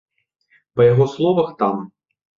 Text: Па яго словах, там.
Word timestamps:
Па 0.79 0.87
яго 0.87 1.05
словах, 1.13 1.55
там. 1.61 1.75